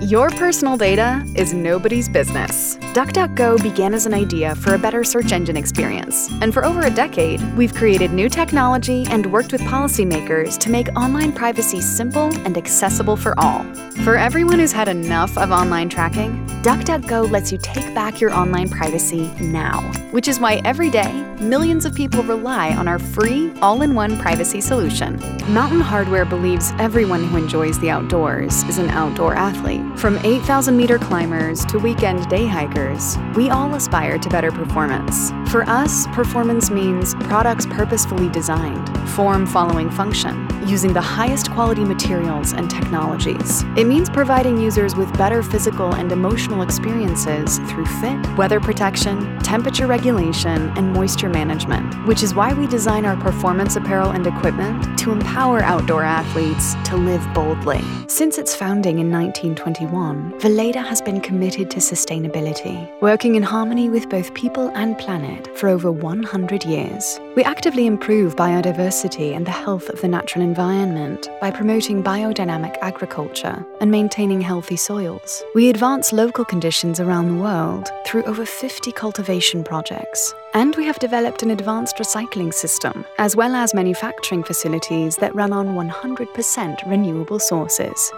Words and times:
Your 0.00 0.30
personal 0.30 0.76
data 0.76 1.26
is 1.34 1.52
nobody's 1.52 2.08
business. 2.08 2.76
DuckDuckGo 2.94 3.60
began 3.60 3.94
as 3.94 4.06
an 4.06 4.14
idea 4.14 4.54
for 4.54 4.74
a 4.74 4.78
better 4.78 5.02
search 5.02 5.32
engine 5.32 5.56
experience, 5.56 6.30
and 6.40 6.54
for 6.54 6.64
over 6.64 6.82
a 6.82 6.90
decade, 6.90 7.42
we've 7.56 7.74
created 7.74 8.12
new 8.12 8.28
technology 8.28 9.06
and 9.10 9.26
worked 9.32 9.50
with 9.50 9.60
policymakers 9.62 10.56
to 10.58 10.70
make 10.70 10.88
online 10.96 11.32
privacy 11.32 11.80
simple 11.80 12.32
and 12.46 12.56
accessible 12.56 13.16
for 13.16 13.38
all. 13.40 13.64
For 14.04 14.16
everyone 14.16 14.60
who's 14.60 14.70
had 14.70 14.86
enough 14.86 15.36
of 15.36 15.50
online 15.50 15.88
tracking, 15.88 16.47
DuckDuckGo 16.62 17.30
lets 17.30 17.52
you 17.52 17.58
take 17.58 17.94
back 17.94 18.20
your 18.20 18.34
online 18.34 18.68
privacy 18.68 19.30
now, 19.40 19.80
which 20.10 20.26
is 20.26 20.40
why 20.40 20.60
every 20.64 20.90
day, 20.90 21.12
millions 21.40 21.84
of 21.84 21.94
people 21.94 22.20
rely 22.24 22.74
on 22.74 22.88
our 22.88 22.98
free, 22.98 23.52
all 23.62 23.82
in 23.82 23.94
one 23.94 24.18
privacy 24.18 24.60
solution. 24.60 25.20
Mountain 25.54 25.80
Hardwear 25.80 26.28
believes 26.28 26.72
everyone 26.80 27.22
who 27.22 27.36
enjoys 27.36 27.78
the 27.78 27.90
outdoors 27.90 28.64
is 28.64 28.78
an 28.78 28.90
outdoor 28.90 29.36
athlete. 29.36 29.82
From 29.96 30.18
8,000 30.24 30.76
meter 30.76 30.98
climbers 30.98 31.64
to 31.66 31.78
weekend 31.78 32.28
day 32.28 32.48
hikers, 32.48 33.16
we 33.36 33.50
all 33.50 33.72
aspire 33.76 34.18
to 34.18 34.28
better 34.28 34.50
performance. 34.50 35.30
For 35.50 35.62
us, 35.62 36.06
performance 36.08 36.70
means 36.70 37.14
products 37.14 37.64
purposefully 37.64 38.28
designed, 38.28 38.86
form 39.12 39.46
following 39.46 39.88
function, 39.90 40.46
using 40.68 40.92
the 40.92 41.00
highest 41.00 41.50
quality 41.50 41.84
materials 41.84 42.52
and 42.52 42.68
technologies. 42.68 43.62
It 43.74 43.86
means 43.86 44.10
providing 44.10 44.60
users 44.60 44.94
with 44.94 45.10
better 45.16 45.42
physical 45.42 45.94
and 45.94 46.12
emotional 46.12 46.60
experiences 46.60 47.60
through 47.70 47.86
fit, 47.86 48.36
weather 48.36 48.60
protection, 48.60 49.38
temperature 49.38 49.86
regulation, 49.86 50.68
and 50.76 50.92
moisture 50.92 51.30
management, 51.30 52.06
which 52.06 52.22
is 52.22 52.34
why 52.34 52.52
we 52.52 52.66
design 52.66 53.06
our 53.06 53.16
performance 53.16 53.76
apparel 53.76 54.10
and 54.10 54.26
equipment 54.26 54.98
to 54.98 55.12
empower 55.12 55.62
outdoor 55.62 56.02
athletes 56.02 56.74
to 56.84 56.96
live 56.96 57.26
boldly. 57.32 57.82
Since 58.06 58.36
its 58.36 58.54
founding 58.54 58.98
in 58.98 59.10
1921, 59.10 60.40
Weleda 60.40 60.84
has 60.84 61.00
been 61.00 61.22
committed 61.22 61.70
to 61.70 61.78
sustainability, 61.78 62.88
working 63.00 63.36
in 63.36 63.42
harmony 63.42 63.88
with 63.88 64.10
both 64.10 64.34
people 64.34 64.68
and 64.74 64.98
planet 65.38 65.58
for 65.58 65.68
over 65.68 65.90
100 65.90 66.64
years. 66.64 67.20
We 67.36 67.44
actively 67.44 67.86
improve 67.86 68.36
biodiversity 68.36 69.34
and 69.34 69.46
the 69.46 69.50
health 69.50 69.88
of 69.88 70.00
the 70.00 70.08
natural 70.08 70.44
environment 70.44 71.28
by 71.40 71.50
promoting 71.50 72.02
biodynamic 72.02 72.76
agriculture 72.80 73.64
and 73.80 73.90
maintaining 73.90 74.40
healthy 74.40 74.76
soils. 74.76 75.42
We 75.54 75.70
advance 75.70 76.12
local 76.12 76.44
conditions 76.44 77.00
around 77.00 77.28
the 77.28 77.42
world 77.42 77.88
through 78.06 78.24
over 78.24 78.44
50 78.44 78.92
cultivation 78.92 79.64
projects. 79.64 80.34
And 80.54 80.74
we 80.76 80.84
have 80.86 80.98
developed 80.98 81.42
an 81.42 81.50
advanced 81.50 81.96
recycling 81.96 82.52
system, 82.52 83.04
as 83.18 83.36
well 83.36 83.54
as 83.54 83.74
manufacturing 83.74 84.42
facilities 84.42 85.16
that 85.16 85.34
run 85.34 85.52
on 85.52 85.68
100% 85.68 86.90
renewable 86.90 87.38
sources. 87.38 88.12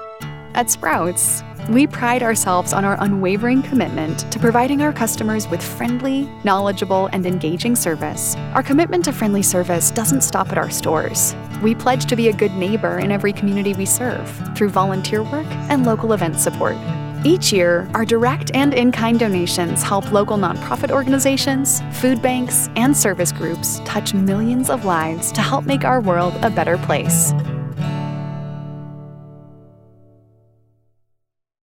At 0.61 0.69
Sprouts, 0.69 1.43
we 1.71 1.87
pride 1.87 2.23
ourselves 2.23 2.75
on 2.75 2.85
our 2.85 3.03
unwavering 3.03 3.63
commitment 3.63 4.31
to 4.31 4.39
providing 4.39 4.83
our 4.83 4.93
customers 4.93 5.49
with 5.49 5.63
friendly, 5.63 6.29
knowledgeable, 6.45 7.09
and 7.15 7.25
engaging 7.25 7.75
service. 7.75 8.37
Our 8.53 8.63
commitment 8.63 9.07
to 9.07 9.13
friendly 9.15 9.43
service 9.43 9.91
doesn't 9.91 10.21
stop 10.21 10.51
at 10.53 10.59
our 10.59 10.69
stores. 10.69 11.35
We 11.63 11.75
pledge 11.75 12.05
to 12.05 12.15
be 12.15 12.29
a 12.29 12.35
good 12.35 12.53
neighbor 12.57 12.99
in 12.99 13.11
every 13.11 13.33
community 13.33 13.73
we 13.73 13.87
serve 13.87 14.29
through 14.55 14.69
volunteer 14.69 15.23
work 15.23 15.47
and 15.71 15.87
local 15.87 16.13
event 16.13 16.39
support. 16.39 16.77
Each 17.25 17.55
year, 17.55 17.89
our 17.95 18.05
direct 18.05 18.51
and 18.53 18.75
in 18.75 18.93
kind 18.93 19.19
donations 19.19 19.83
help 19.83 20.13
local 20.13 20.37
nonprofit 20.37 20.91
organizations, 20.91 21.81
food 21.93 22.21
banks, 22.21 22.69
and 22.77 22.95
service 22.95 23.33
groups 23.33 23.81
touch 23.87 24.13
millions 24.13 24.69
of 24.69 24.85
lives 24.85 25.33
to 25.33 25.41
help 25.41 25.65
make 25.65 25.87
our 25.87 26.03
world 26.03 26.35
a 26.43 26.51
better 26.51 26.77
place. 26.77 27.33